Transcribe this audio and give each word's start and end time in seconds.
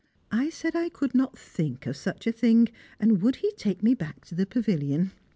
I 0.31 0.49
said 0.49 0.75
I 0.75 0.89
could 0.89 1.13
not 1.13 1.37
think 1.37 1.85
of 1.85 1.95
such 1.95 2.25
a 2.25 2.31
thing, 2.31 2.69
and 2.99 3.21
would 3.21 3.35
he 3.35 3.51
take 3.51 3.83
me 3.83 3.93
back 3.93 4.25
to 4.25 4.33
the 4.33 4.47
pavilion? 4.47 5.11